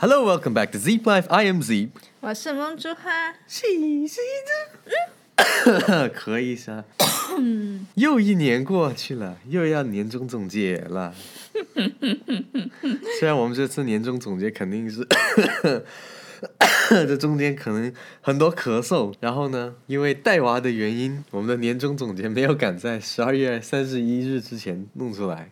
[0.00, 1.26] Hello, welcome back to Zeep Life.
[1.28, 1.88] I am Zeep.
[2.20, 4.20] 我是梦珠花，细细
[5.66, 6.84] 的，咳一下。
[7.96, 11.12] 又一年过去了，又要年终总结了。
[13.18, 15.04] 虽然我们这次年终总结肯定是，
[16.88, 25.50] 这中间可能很多咳嗽，然后呢，因为带娃的原因，我们的年终总结没有赶在十二月三十一日之前弄出来。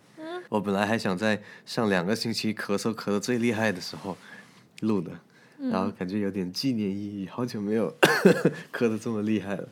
[0.49, 4.17] 我本来还想在上两个星期咳嗽咳得最厉害的时候
[4.80, 5.11] 录的，
[5.58, 7.94] 然后感觉有点纪念意义，好久没有
[8.72, 9.68] 咳的这么厉害了。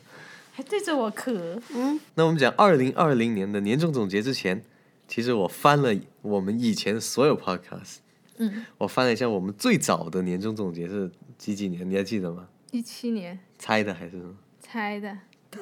[0.51, 1.59] 还对着我咳。
[1.73, 4.63] 嗯那我们讲二零二零年的年终总结之前，
[5.07, 7.97] 其实我翻了我们以前所有 podcast，
[8.37, 12.47] 嗯，我翻了一下我们最早的年终总结是几几年，你还记得吗？
[12.71, 14.33] 一七年猜的还是什么？
[14.61, 15.17] 猜的，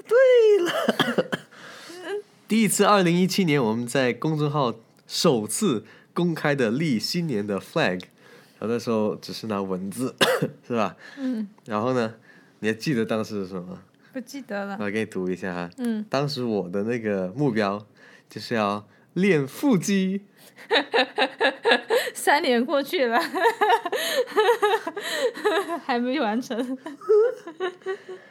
[2.48, 4.76] 第一次，二零一七年我们在公众号
[5.08, 8.02] 首次公开的立新年的 flag，
[8.64, 10.16] 然后那时候只是拿文字，
[10.66, 10.96] 是吧？
[11.18, 12.14] 嗯，然后呢，
[12.60, 13.78] 你还记得当时是什么？
[14.14, 14.78] 不记得了。
[14.80, 15.70] 我给你读一下哈。
[15.80, 17.86] 嗯， 当时我的那个目标
[18.30, 20.22] 就是要练腹肌，
[22.16, 23.20] 三年过去了，
[25.84, 26.78] 还没完成。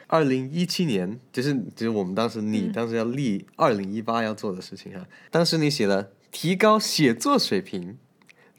[0.07, 5.05] 二零一七年，就是就是我们当时你当时要立二零一八要做的事情哈。
[5.29, 7.99] 当时你写了提高写作水平，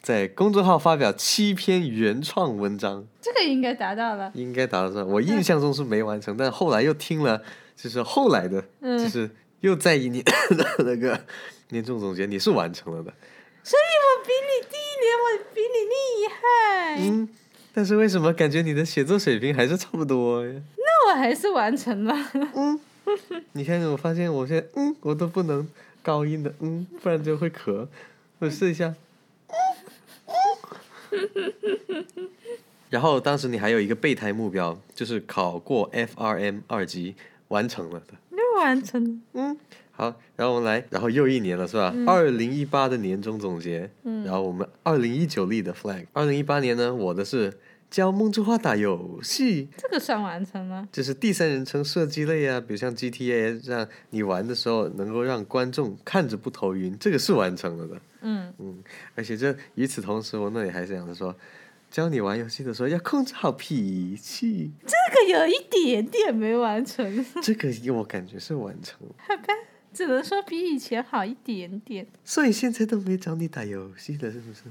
[0.05, 4.31] 在公众号发表七篇原创文章，这个应该达到了。
[4.35, 5.07] 应该达到了。
[5.07, 7.41] 我印象中是没完成， 但后来又听了，
[7.75, 11.19] 就是后来的，嗯就是又在一年的 那个
[11.71, 13.11] 年终总结，你是完成了的。
[13.63, 17.11] 所以我比你第一年，我比你厉害。
[17.11, 17.29] 嗯，
[17.73, 20.53] 但是为什么感觉你的写作水平还是差不多呀？
[20.77, 22.15] 那我还是完成了。
[22.55, 22.79] 嗯
[23.53, 25.67] 你看，我发现我现在嗯，我都不能
[26.03, 27.87] 高音的嗯，不然就会咳。
[28.41, 28.95] 我试一下。
[32.91, 37.15] 然后当时你还有一个备胎目标，就是考过 FRM 二级，
[37.49, 38.15] 完成了的。
[38.31, 39.17] 又完成了。
[39.33, 39.57] 嗯，
[39.91, 41.93] 好，然后我们来，然后又一年了是吧？
[42.07, 46.07] 二零一八的年终总结，嗯然后我们二零一九立的 flag。
[46.13, 47.53] 二零一八年呢，我的是
[47.91, 50.89] 教梦之花打游戏，这个算完成了。
[50.91, 58.01] 就是第三人称射击类啊，比如像 GTA，让你玩的时候能够让观众看着不头晕，这个是完成了的。
[58.23, 58.53] 嗯，
[59.15, 61.37] 而且这与此同时，我那里还想着说，
[61.91, 69.15] 教你玩游戏的时候要控制好脾气，这个有一点点没完成，这个我感觉是完成了。
[69.19, 69.55] 好吧，
[69.93, 72.07] 只能说比以前好一点点。
[72.25, 74.63] 所以现在都没找你打游戏了，是不是？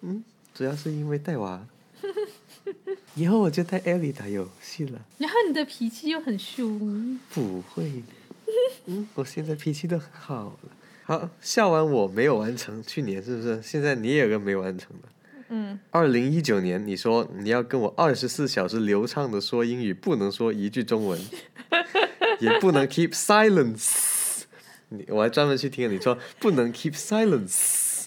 [0.00, 0.24] 嗯，
[0.54, 1.66] 主要是因为带娃。
[3.14, 5.00] 以后我就带艾莉打游戏了。
[5.18, 8.52] 然后你的脾气又很凶，不会的，
[8.86, 10.70] 嗯，我现在脾气都很好了。
[11.04, 13.62] 好，笑完我没有完成，去年是不是？
[13.62, 15.08] 现在你也有个没完成的。
[15.48, 21.20] 嗯，二零一九年，你说你要跟我二十四小时流畅的说英语，不能说一句中文，
[22.40, 24.42] 也不能 keep silence。
[24.88, 28.06] 你我还专门去听了，你说不能 keep silence，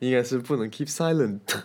[0.00, 1.62] 应该是不能 keep silent。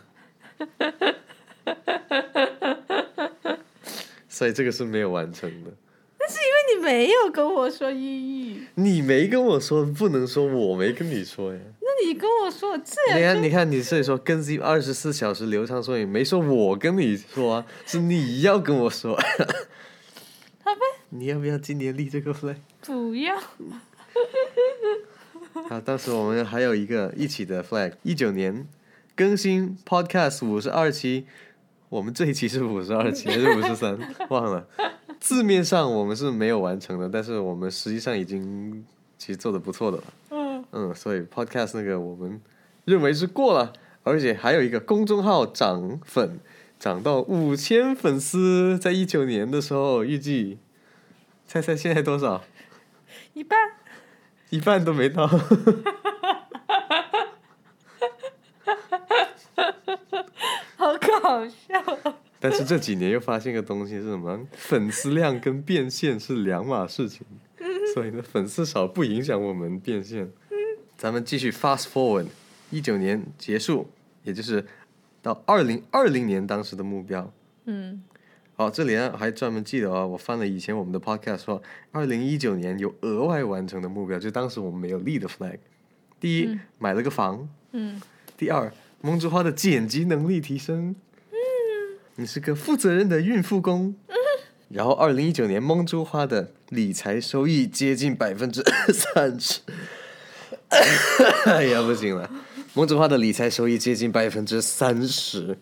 [4.38, 5.72] 所以这个是没有完成的。
[6.20, 11.60] 那是因为你没有跟我说英语，你没跟我说，不能说我没跟你说呀。
[11.82, 19.16] 那你跟我说这你样看，你看，你所以说更新二十四小时流畅说英语，没说我跟你说啊，是你要跟我说。
[19.16, 19.24] 好
[20.76, 22.58] 吧，你要不要今年立这个 flag？
[22.82, 23.36] 不要。
[25.68, 28.68] 好，当时我们还有一个一起的 flag，一九年
[29.16, 31.26] 更新 podcast 五十二期，
[31.90, 33.98] 我们这一期是五十二期还是五十三？
[34.30, 34.68] 忘了。
[35.20, 38.86] 字面上我们是没有完成的，但是我们实际上已经
[39.18, 40.04] 其实做的不错的了。
[40.32, 42.42] 嗯，嗯，所以 podcast 那个我们
[42.86, 46.40] 认为是过了，而且还有一个公众号涨粉，
[46.78, 50.60] 涨到五千粉丝，在一九年的时候预计，
[51.48, 52.44] 猜猜现在多少？
[53.34, 53.58] 一半。
[54.50, 55.28] 一半都没到。
[60.78, 62.16] 好搞笑哦。
[62.40, 64.48] 但是这几年又发现个东西是什么？
[64.54, 67.26] 粉丝量跟变现是两码事情，
[67.94, 70.32] 所以呢，粉丝少不影响我们变现。
[70.96, 72.28] 咱们继续 fast forward，
[72.70, 73.90] 一九年结束，
[74.24, 74.66] 也就是
[75.22, 77.32] 到二零二零年当时的目标。
[77.66, 78.04] 嗯，
[78.56, 85.58] 好，这里呢还专门记得啊，我翻了以前我们的 podcast 说，二零一九年有额外完成的目标，就当时我们没有立的 flag。
[86.20, 88.02] 第一，买了个房；嗯，
[88.36, 88.72] 第二，
[89.02, 90.96] 梦之花的剪辑能力提升。
[92.16, 93.96] 你是个负责任的孕妇工。
[94.70, 98.62] 然后，二零一九年梦之花的理财收益接近百分之
[98.92, 99.62] 三十。
[101.46, 102.30] 哎呀，不行了，
[102.74, 105.58] 梦之花的理财收益接近百分之三十，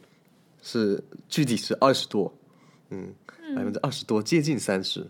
[0.63, 2.33] 是具体是二十多，
[2.89, 3.13] 嗯，
[3.55, 5.05] 百分之二十多，接近三十。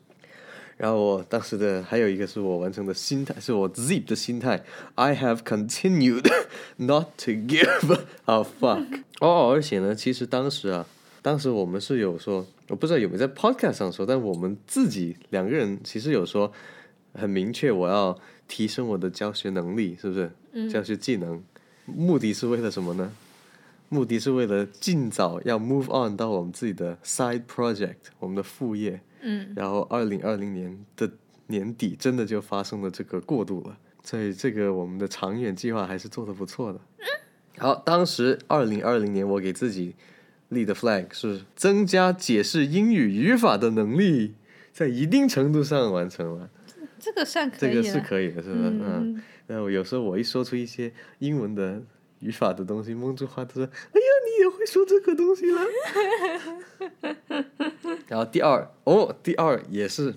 [0.77, 4.63] 然后我当时的还有一个是我完成的心态，是我 Zip 的心态
[4.95, 6.29] ，I have continued
[6.77, 9.03] not to give a fuck。
[9.21, 10.85] 哦，而且呢，其实当时啊，
[11.21, 16.51] 当时我们是有说，我不知道有没有在 Podcast 上说，但我们自己两个人其实有说
[17.13, 18.19] 很明确，我要
[18.49, 20.29] 提升我的教学能力，是不是？
[20.51, 21.41] 嗯教学技能，
[21.85, 23.11] 目的是为了什么呢？
[23.87, 28.99] 目的是为了尽早要 move on 到我们自己的 side project，我们的副业。
[29.25, 31.11] 嗯，然后二零二零年的
[31.47, 36.79] 年底，真的就发生了这个过渡了，所以这个我们的长远计划还是做的不错的。
[37.57, 39.95] 好，当时二零二零年我给自己
[40.49, 44.35] 立的 flag 是增加解释英语语法的能力，
[44.71, 46.49] 在一定程度上完成了，
[46.99, 47.83] 这个算可以这个。
[47.83, 48.69] 是可以的，是不是？
[48.69, 48.81] 嗯。
[48.83, 51.81] 嗯，然后有时候我一说出一些英文的
[52.19, 55.61] 语法的东西，蒙住花都说：“哎呀，你也会说这个东西了。
[58.07, 60.15] ”然后第二，哦，第二也是，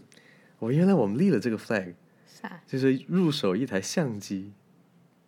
[0.59, 1.95] 我原来我们立了这个 flag，
[2.27, 2.61] 啥？
[2.67, 4.53] 就是入手一台相机，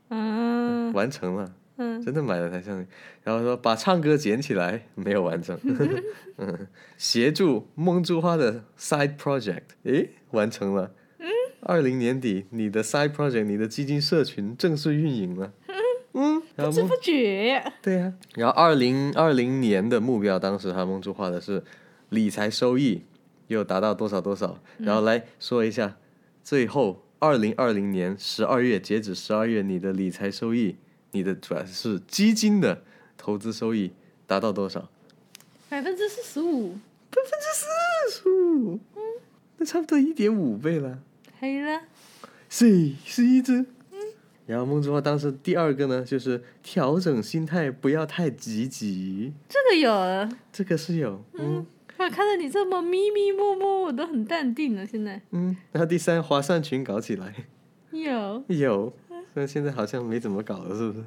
[0.08, 2.88] 嗯完成了，嗯，真的买了台相机。
[3.22, 5.58] 然后说把唱歌捡起来，没有完成。
[6.38, 10.92] 嗯，协助梦珠花的 side project，诶，完成了。
[11.62, 15.52] 二零年底，你的 side project，你的基金社群正式运营了。
[16.14, 21.62] 嗯，不知不觉，对呀、然后二零二零年的目标，当时他梦珠画的是
[22.10, 23.02] 理财收益
[23.46, 25.96] 又达到多少多少，然后来说一下，
[26.42, 30.76] 最后二零二零年十二月截止十二月，你的理财收益，
[31.12, 32.82] 你的主要是基金的
[33.16, 33.92] 投资收益
[34.26, 34.90] 达到多少？
[35.68, 36.74] 百分之四十五，
[37.10, 39.02] 百分之四十五，嗯
[39.58, 40.98] 那差不多一点五倍了。
[41.38, 41.82] 黑了。
[42.48, 43.64] 是是一只。
[44.50, 51.64] 然后梦之花当时第二个呢，就是调整心态，不要太积极，这个有了，这个是有，嗯
[51.96, 54.86] 我看到你这么咪咪摸摸，我都很淡定了。
[54.86, 55.56] 现在嗯。
[55.70, 57.32] 然后第三，划算群搞起来，
[57.90, 58.92] 有，有，
[59.34, 61.04] 但现在好像没怎么搞了，是不是？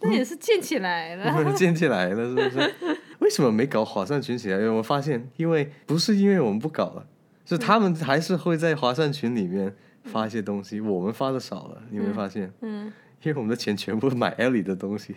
[0.00, 1.54] 那也是建起来了。
[1.54, 2.74] 建起来了，是不是？
[3.20, 4.56] 为什么没搞划算群起来？
[4.56, 7.06] 因为我发现，因为不是因为我们不搞了，
[7.46, 12.52] 是他们还是会在划算群里面发一些东西，我们发的少了，你有没有发现？
[12.60, 15.14] 嗯，因为我们的钱全部买 Ellie 的东西，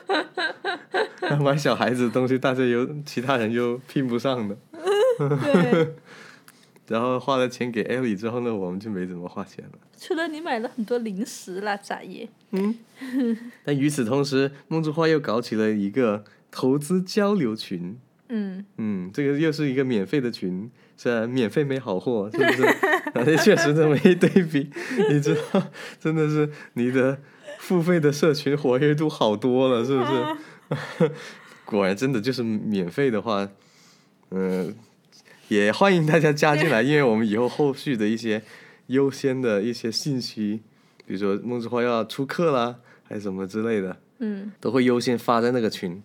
[1.40, 4.56] 买小孩子的东西，大家有其他人又拼不上的，
[5.18, 5.94] 对。
[6.88, 9.72] 然后花了钱给 Ellie 之后呢，我们就没怎么花钱了。
[9.98, 12.26] 除了你买了很多零食啦，杂业。
[13.62, 22.62] 但与此同时，梦之花又搞起了一个投资交流群，嗯，嗯，这个又是一个免费的群，虽然免费没好货， 是不是？
[23.14, 24.70] 而且确实这么一对比，
[25.10, 25.62] 你知道，
[25.98, 27.18] 真的是你的
[27.58, 30.04] 付费的社群活跃度好多了，是不
[31.06, 31.10] 是？
[31.64, 33.48] 果然，真的就是免费的话，
[34.30, 34.74] 嗯、
[35.48, 38.42] 也欢迎大家加进来， 因为我们以后后续的一些
[38.88, 40.60] 优先的一些信息，
[41.06, 46.02] 比如说梦之花要出课啦，还是什么之类的，嗯都会优先发在那个群。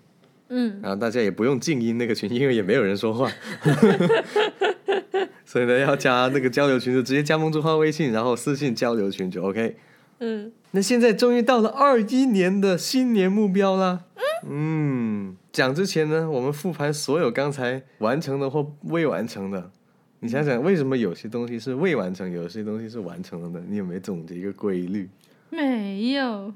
[0.56, 3.28] 嗯，然后大家也不用静音那个群，因为也没有人说话，
[5.44, 9.76] 所以呢，要加那个交流群就直接加梦之花微信，然后私信交流群就 OK。
[10.20, 14.02] 嗯，那现在终于到了二一年的新年目标啦。
[14.48, 19.72] 嗯，讲之前呢，我们复盘所有刚才完成的或未完成的。
[20.20, 23.64] 你想想，为什么有些东西是未完成，有些东西是完成了呢？
[23.68, 25.10] 你有没有总结一个规律？
[25.50, 26.54] 没有。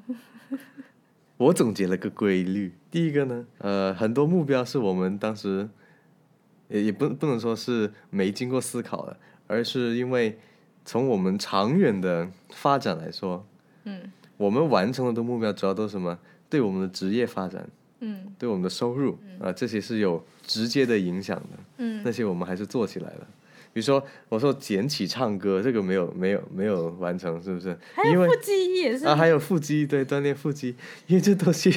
[1.38, 5.70] 我总结了个规律，第一个呢，呃，很多目标是我们当时
[6.68, 10.40] 也也不不能说是没经过思考的，而是因为
[10.84, 13.46] 从我们长远的发展来说，
[13.84, 16.18] 嗯我们完成了的目标主要都是什么？
[16.50, 21.60] 对我们的职业发展，嗯对我们的收入啊、这些是有直接的影响的。
[21.78, 23.28] 嗯那些我们还是做起来了。
[23.74, 27.78] 比如说，我说捡起唱歌，这个没有没有没有完成，是不是？
[28.06, 29.06] 因为还有腹肌也是。
[29.06, 30.76] 啊，还有腹肌，对，锻炼腹肌，
[31.08, 31.72] 因为这东西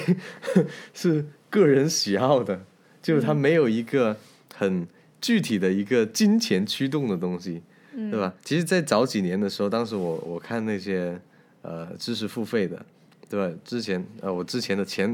[0.94, 2.64] 是个人喜好的，
[3.02, 4.16] 就是它没有一个
[4.54, 4.86] 很
[5.20, 7.62] 具体的一个金钱驱动的东西，
[7.94, 8.34] 对吧？
[8.42, 11.20] 其实，在早几年的时候，当时我我看那些
[11.62, 12.84] 呃知识付费的，
[13.28, 13.54] 对吧？
[13.64, 15.10] 之前呃，我之前的前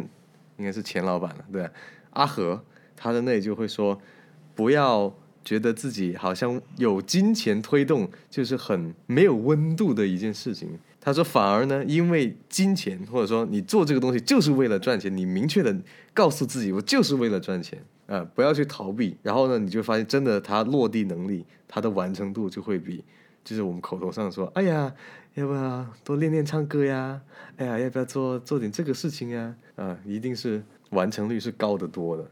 [0.58, 1.70] 应该是前老板了，对吧？
[2.10, 2.62] 阿和
[2.96, 4.00] 他的那里就会说，
[4.54, 5.12] 不要
[5.46, 10.76] 觉得自己好像有金钱推动，就是很没有温度的一件事情。
[11.00, 15.72] 他说，反而呢，因为金钱或者说你做这个东西就是为了赚钱，你明确的
[16.12, 19.16] 告诉自己，我就是为了赚钱啊、不要去逃避。
[19.22, 23.04] 然后呢，你就发现真的，它落地能力，它的完成度就会比
[23.44, 24.92] 就是我们口头上说，哎呀，
[25.34, 27.22] 要不要多练练唱歌呀？
[27.56, 29.54] 哎呀，要不要做做点这个事情呀？
[29.76, 30.60] 啊，一定是
[30.90, 32.28] 完成率是高得多的。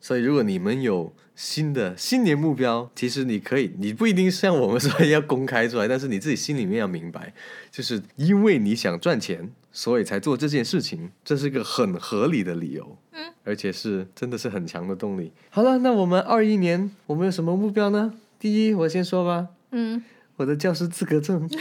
[0.00, 7.32] 所以如果你们有新的新年目标，其实你可以，你不一定像我们说要公开出来，但是你自己心里面要明白，
[7.70, 12.96] 就是因为你想赚钱，所以才做这件事情，这是个很合理的理由。
[13.12, 15.32] 嗯，而且是真的是很强的动力。
[15.50, 18.14] 好了，那我们二一年我们有什么目标呢？
[18.38, 20.02] 第一，我先说吧，嗯，
[20.36, 21.48] 我的教师资格证。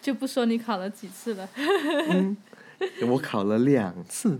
[0.00, 1.48] 就不说你考了几次了。
[2.10, 2.36] 嗯，
[3.08, 4.38] 我考了两次，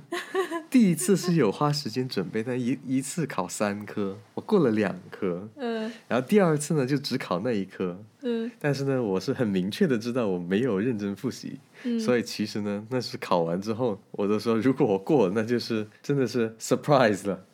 [0.70, 5.49] 第一次是有花时间准备，但一一次考三科，我过了两科。
[5.56, 17.44] 嗯然后第二次呢，就只考那一科，嗯但是呢，我是很明确的知道我没有认真复习，嗯，所以其实呢，那是考完之后，我都说如果我过了，那就是真的是 surprise 了。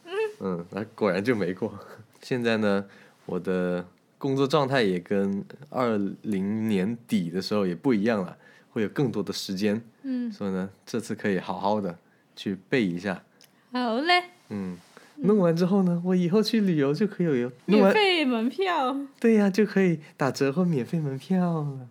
[0.40, 1.76] 嗯，那果然就没过。
[2.22, 2.84] 现在呢，
[3.26, 3.84] 我的
[4.18, 8.36] 工作状态也跟二零年底的时候也不一样了，
[8.78, 11.98] 会有更多的时间，嗯，所以呢，这次可以好好的
[12.36, 13.24] 去背一下。
[13.72, 14.76] 好嘞，嗯，
[15.16, 18.96] 弄完之后呢，我以后去旅游就可以有弄免完，费门票。
[19.18, 21.88] 对呀、就可以打折或免费门票了。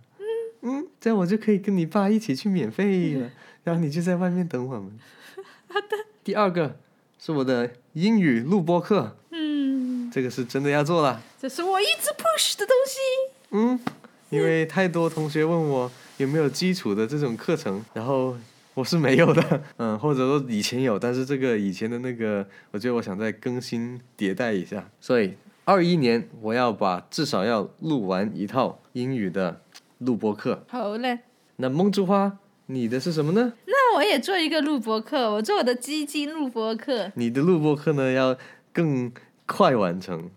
[0.62, 3.30] 嗯，这样我就可以跟你爸一起去免费了，
[3.66, 4.98] 然后你就在外面等我们。
[5.68, 5.88] 好的。
[6.24, 6.78] 第二个
[7.20, 11.22] 是我的英语录播课，嗯，这个是真的要做了。
[11.38, 12.98] 这是我一直 push 的东西。
[13.52, 13.80] 嗯，
[14.30, 18.36] 因为太多同学问我有没有基础的这种课程，然后
[18.74, 25.34] 我是没有的， 嗯，或者说以前有，但是这个以前的那个，我觉得我想再更新迭代一下，所以
[25.66, 29.62] 二一年我要把至少要录完一套英语的
[30.00, 30.64] 录播课。
[30.68, 31.20] 好嘞，
[31.58, 33.54] 那梦之花，你的是什么呢？
[33.66, 38.36] 那我也做一个录播课，我做我的基金录播课，你的录播课呢要
[38.74, 39.12] 更
[39.46, 40.30] 快完成，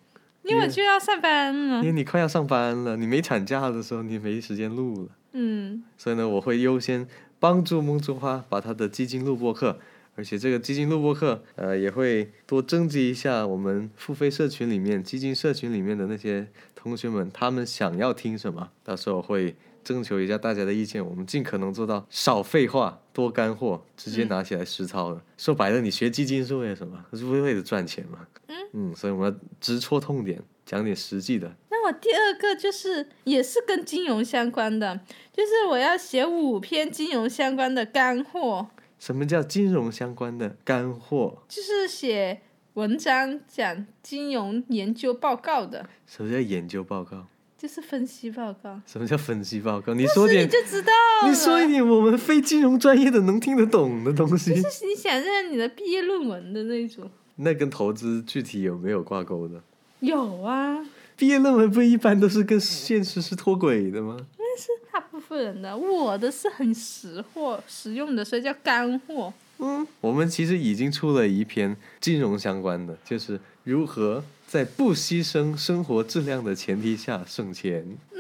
[0.42, 1.86] 因为我就要上班了因。
[1.86, 5.08] 为你快要上班了，你没产假的时候你没时间录了。
[5.32, 7.06] 嗯所以呢，我会优先
[7.38, 9.78] 帮助梦之花把他的基金录播课，
[10.16, 25.22] 而且这个基金录播课，呃，也会多征集一下我们付费社群里面、基金社群里面的那些同学们，他们想要听什么，到时候会征求一下大家的意见，我们尽可能做到少废话、多干货，直接拿起来实操的。
[25.38, 27.02] 说白了，你学基金是为了什么？
[27.14, 28.26] 是为了赚钱嘛。
[28.72, 31.52] 嗯所以我们要直戳痛点，讲点实际的。
[31.68, 35.00] 那我第二个就是也是跟金融相关的，
[35.32, 41.42] 就是我要写五篇金融相关的干货，什么叫金融相关的干货？
[41.48, 42.42] 就是写
[42.74, 47.26] 文章讲金融研究报告的，什么叫研究报告？
[47.58, 48.80] 就是分析报告。
[48.86, 49.92] 什么叫分析报告？
[49.92, 50.92] 你说点，你就知道。
[51.26, 54.54] 你说一点我们非金融专业的能听得懂的东西。
[54.62, 57.10] 就是你想让你的毕业论文的那种。
[57.34, 59.60] 那跟投资具体有没有挂钩的？
[60.00, 60.84] 有啊，
[61.16, 64.16] 毕业论文不一般都是跟现实是脱轨的吗？
[64.38, 69.32] 那是大部分人的，我的是很实货实用的，所以叫干货。
[69.58, 77.84] 嗯，我们其实已经出了一篇金融相关的，就是如何在不牺牲生活质量的前提下省钱。
[78.12, 78.18] 嗯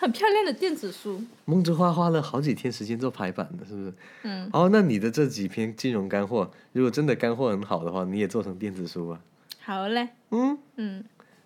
[0.00, 3.92] 很漂亮的电子书，梦之花花了好几天时间做排版的，是不是？
[4.22, 9.20] 嗯，哦，那你的这几篇金融干货，如果真的干货很好的话，你也做成电子书吧。
[9.60, 11.04] 好嘞，嗯，嗯，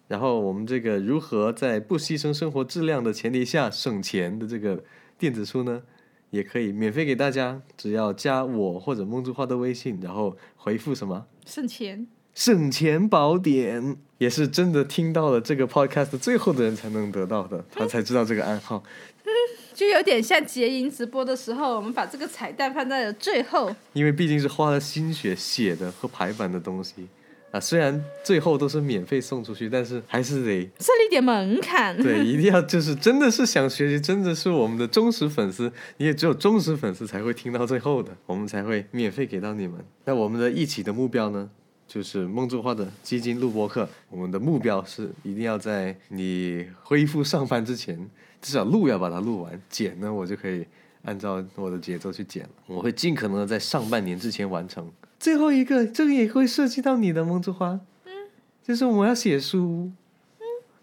[0.09, 4.85] 然后我们这个如何在不牺牲生活质量的前提下省钱的这个
[5.19, 5.83] 电子书呢，
[6.31, 11.27] 也可以免费给大家，只要加我或者梦之花的微信，然后回复什么？
[11.47, 18.83] 省钱，“省钱宝典”，也是真的听到了这个 podcast 最后的人才能得到的，他才知道这个暗号。
[19.75, 23.75] 就有点像结营直播的时候，我们把这个彩蛋放在了最后。
[23.93, 27.09] 因为毕竟是花了心血写的和排版的东西
[27.55, 31.97] 啊，虽然最后都是免费送出去，但是还是得设立点门槛。
[32.03, 39.79] 对，一定要就是真的是想学习，真的是我们的忠实粉丝，你也只有忠实粉丝才会听到最后的，我们才会免费给到你们。
[40.05, 41.49] 那我们的一起的目标呢，
[41.87, 48.11] 就是梦中花的基金录播课，我们的目标是一定要在你恢复上班之前，
[48.43, 50.67] 至少录要把它录完，剪呢我就可以
[51.05, 54.91] 按照我的节奏去剪了，我会尽可能的在上半年之前完成。
[55.25, 57.81] 最后一个，这个也会涉及到你的梦之花，
[58.63, 59.91] 就是我们要写书。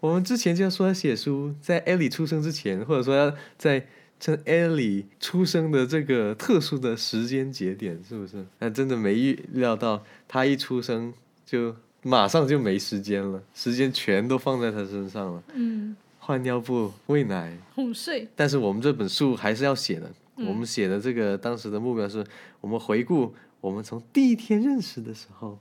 [0.00, 3.86] 我们之前就说要写书，在艾莉出生之前，或者说要在
[4.18, 8.44] 趁艾莉出生的这个特殊的时间节点，是不是？
[8.58, 11.14] 但真的没预料到，她一出生
[11.46, 17.56] 就马上就没时间了，时间全都放在她身上了，嗯，换尿布、喂奶。
[17.76, 18.26] 哄睡。
[18.34, 22.26] 但是我们这本书还是要写的，我们写的这个当时的目标是，
[22.60, 23.32] 我们回顾
[23.62, 25.56] 我们从第一天认识的时候，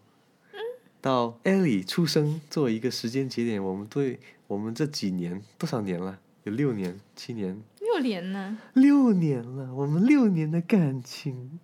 [1.00, 6.17] 到艾莉出生作为一个时间节点，我们对我们这几年多少年了？
[6.43, 8.58] 有六年、七年、六年呢？
[8.74, 11.60] 六年了，我们六年的感情，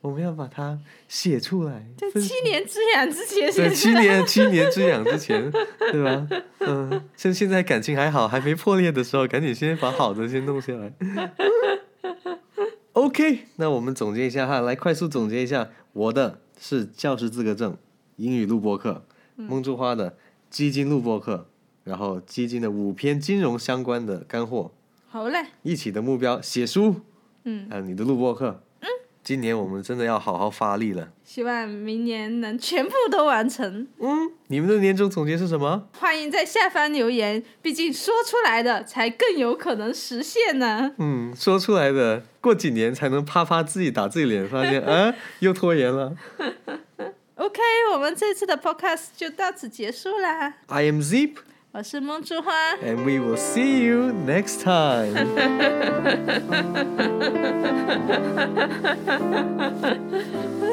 [0.00, 1.84] 我们要把它写出来。
[1.96, 5.50] 在七年之痒之前对，写七年 七年之痒之前，
[5.90, 6.28] 对吧？
[6.60, 10.92] 嗯，趁现在感情还好，还没破裂的时候，赶紧先把好的先弄下来。
[12.96, 17.76] OK，那我们总结一下哈，来快速总结一下，我的是教师资格证，
[18.16, 20.16] 英语录播课，梦珠花的
[20.48, 21.46] 基金录播课，
[21.84, 24.72] 然后基金的五篇金融相关的干货，
[25.08, 27.02] 好嘞，一起的目标写书，
[27.44, 28.62] 嗯，还有你的录播课。
[29.26, 31.08] 嗯，今年我们真的要好好发力了。
[31.24, 33.86] 希望明年能全部都完成。
[33.98, 35.88] 嗯，你们的年终总结是什么？
[35.98, 40.92] 欢迎在下方留言，毕竟说出来的才更有可能实现呢。
[40.98, 46.14] 嗯，说出来的，过几年才能啪啪自己打自己脸，发现 啊又拖延了。
[47.34, 47.60] OK，
[47.92, 50.54] 我们这次的 Podcast 就到此结束啦。
[50.68, 51.34] I am Zip,
[51.75, 52.51] 我是梦之花，
[52.83, 55.13] and we will see you next time.